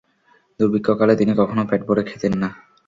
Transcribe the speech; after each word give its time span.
দুর্ভিক্ষকালে 0.59 1.13
তিনি 1.15 1.31
কখনও 1.35 1.67
পেট 1.69 1.81
ভরে 1.87 2.03
খেতেন 2.09 2.33
না। 2.41 2.49